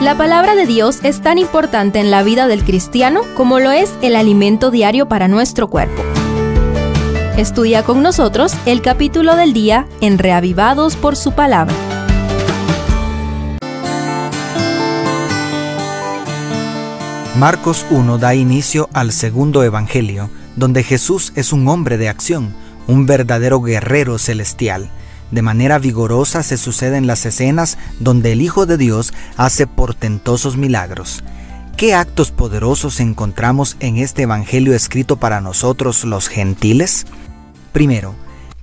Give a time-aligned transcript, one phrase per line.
[0.00, 3.92] La palabra de Dios es tan importante en la vida del cristiano como lo es
[4.00, 6.04] el alimento diario para nuestro cuerpo.
[7.36, 11.74] Estudia con nosotros el capítulo del día en Reavivados por su palabra.
[17.36, 22.54] Marcos 1 da inicio al segundo evangelio, donde Jesús es un hombre de acción,
[22.86, 24.90] un verdadero guerrero celestial.
[25.30, 31.22] De manera vigorosa se suceden las escenas donde el Hijo de Dios hace portentosos milagros.
[31.76, 37.06] ¿Qué actos poderosos encontramos en este Evangelio escrito para nosotros los gentiles?
[37.72, 38.14] Primero,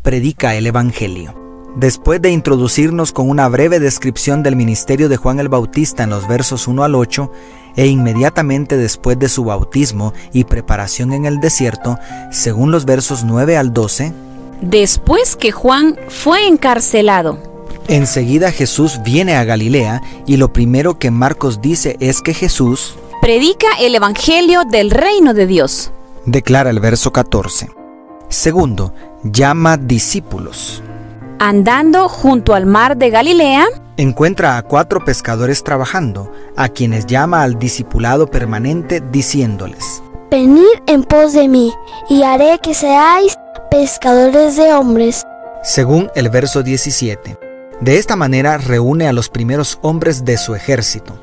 [0.01, 1.33] predica el Evangelio.
[1.75, 6.27] Después de introducirnos con una breve descripción del ministerio de Juan el Bautista en los
[6.27, 7.31] versos 1 al 8,
[7.75, 11.99] e inmediatamente después de su bautismo y preparación en el desierto,
[12.31, 14.13] según los versos 9 al 12,
[14.61, 17.39] después que Juan fue encarcelado.
[17.87, 23.67] Enseguida Jesús viene a Galilea y lo primero que Marcos dice es que Jesús predica
[23.79, 25.91] el Evangelio del reino de Dios.
[26.25, 27.70] Declara el verso 14.
[28.29, 30.81] Segundo, llama discípulos.
[31.40, 33.65] Andando junto al mar de Galilea,
[33.97, 40.01] encuentra a cuatro pescadores trabajando, a quienes llama al discipulado permanente diciéndoles,
[40.35, 41.71] Venid en pos de mí,
[42.09, 43.37] y haré que seáis
[43.71, 45.23] pescadores de hombres.
[45.63, 47.37] Según el verso 17.
[47.79, 51.17] De esta manera reúne a los primeros hombres de su ejército.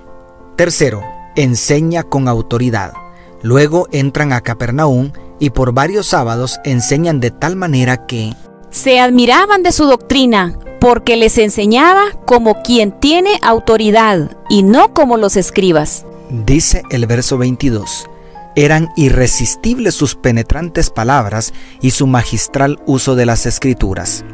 [0.56, 1.02] Tercero,
[1.36, 2.94] enseña con autoridad.
[3.42, 8.33] Luego entran a Capernaum y por varios sábados enseñan de tal manera que
[8.70, 15.18] se admiraban de su doctrina, porque les enseñaba como quien tiene autoridad y no como
[15.18, 16.06] los escribas.
[16.30, 18.08] Dice el verso 22.
[18.55, 24.25] Eran irresistibles sus penetrantes palabras y su magistral uso de las escrituras.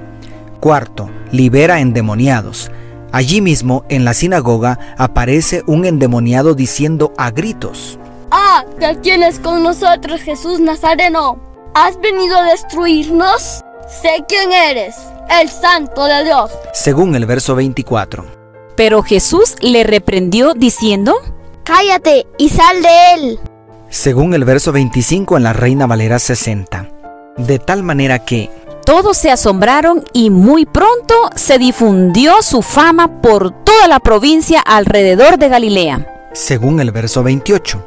[0.60, 2.70] Cuarto, libera endemoniados.
[3.12, 7.98] Allí mismo, en la sinagoga, aparece un endemoniado diciendo a gritos,
[8.30, 11.38] Ah, ¿te tienes con nosotros, Jesús Nazareno?
[11.74, 13.62] ¿Has venido a destruirnos?
[14.02, 14.96] Sé quién eres,
[15.40, 16.50] el santo de Dios.
[16.74, 18.26] Según el verso 24.
[18.76, 21.14] Pero Jesús le reprendió diciendo,
[21.64, 23.40] Cállate y sal de él.
[23.90, 26.90] Según el verso 25 en la Reina Valera 60.
[27.38, 28.50] De tal manera que
[28.84, 35.38] todos se asombraron y muy pronto se difundió su fama por toda la provincia alrededor
[35.38, 36.28] de Galilea.
[36.34, 37.82] Según el verso 28.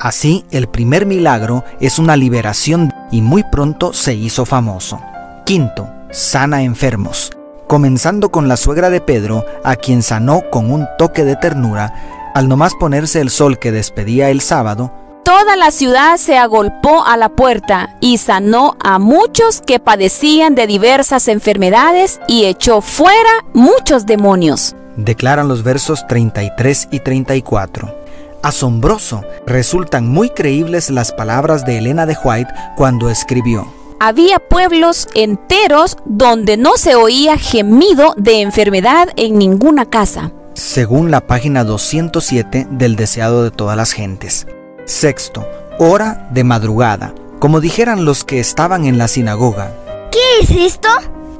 [0.00, 5.00] Así, el primer milagro es una liberación y muy pronto se hizo famoso.
[5.46, 7.30] Quinto, sana enfermos.
[7.68, 12.48] Comenzando con la suegra de Pedro, a quien sanó con un toque de ternura, al
[12.48, 17.30] nomás ponerse el sol que despedía el sábado, toda la ciudad se agolpó a la
[17.30, 24.76] puerta y sanó a muchos que padecían de diversas enfermedades y echó fuera muchos demonios.
[24.96, 27.94] Declaran los versos 33 y 34.
[28.42, 33.66] Asombroso, resultan muy creíbles las palabras de Elena de White cuando escribió,
[34.00, 40.30] había pueblos enteros donde no se oía gemido de enfermedad en ninguna casa.
[40.52, 44.46] Según la página 207 del deseado de todas las gentes.
[44.86, 45.46] Sexto,
[45.78, 47.14] hora de madrugada.
[47.38, 49.74] Como dijeran los que estaban en la sinagoga.
[50.10, 50.88] ¿Qué es esto?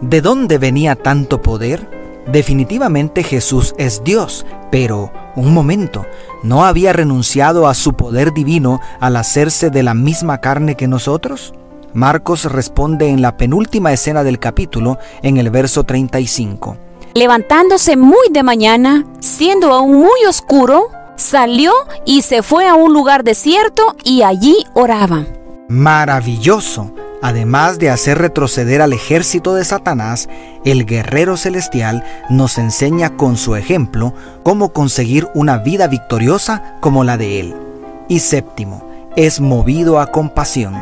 [0.01, 1.89] ¿De dónde venía tanto poder?
[2.27, 6.07] Definitivamente Jesús es Dios, pero, un momento,
[6.43, 11.53] ¿no había renunciado a su poder divino al hacerse de la misma carne que nosotros?
[11.93, 16.79] Marcos responde en la penúltima escena del capítulo, en el verso 35.
[17.13, 21.73] Levantándose muy de mañana, siendo aún muy oscuro, salió
[22.05, 25.25] y se fue a un lugar desierto y allí oraba.
[25.69, 26.93] Maravilloso.
[27.23, 30.29] Además de hacer retroceder al ejército de Satanás,
[30.67, 37.17] el guerrero celestial nos enseña con su ejemplo cómo conseguir una vida victoriosa como la
[37.17, 37.55] de él.
[38.09, 38.87] Y séptimo,
[39.17, 40.75] es movido a compasión.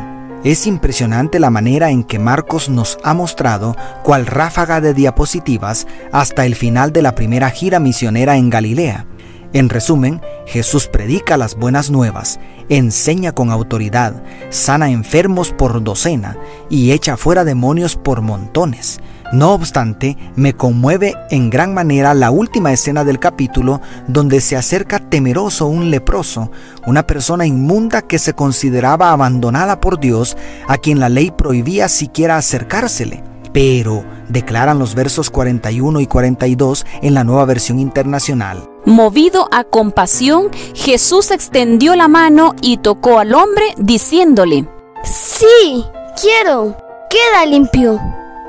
[0.43, 6.45] Es impresionante la manera en que Marcos nos ha mostrado, cual ráfaga de diapositivas, hasta
[6.45, 9.05] el final de la primera gira misionera en Galilea.
[9.53, 12.39] En resumen, Jesús predica las buenas nuevas,
[12.69, 16.37] enseña con autoridad, sana enfermos por docena
[16.71, 18.99] y echa fuera demonios por montones.
[19.31, 24.97] No obstante, me conmueve en gran manera la última escena del capítulo donde se acerca
[24.97, 26.51] temeroso un leproso,
[26.87, 30.35] una persona inmunda que se consideraba abandonada por Dios,
[30.67, 33.23] a quien la ley prohibía siquiera acercársele.
[33.53, 38.72] Pero, declaran los versos 41 y 42 en la nueva versión internacional.
[38.85, 44.67] Movido a compasión, Jesús extendió la mano y tocó al hombre diciéndole,
[45.03, 45.85] Sí,
[46.21, 46.75] quiero,
[47.09, 47.99] queda limpio.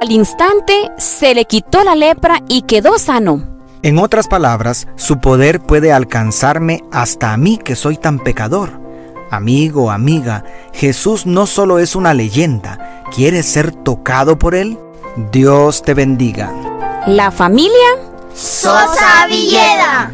[0.00, 3.42] Al instante se le quitó la lepra y quedó sano.
[3.82, 8.80] En otras palabras, su poder puede alcanzarme hasta a mí que soy tan pecador.
[9.30, 14.78] Amigo, amiga, Jesús no solo es una leyenda, ¿quieres ser tocado por Él?
[15.30, 16.52] Dios te bendiga.
[17.06, 17.98] La familia
[18.34, 20.10] Sosa Villeda.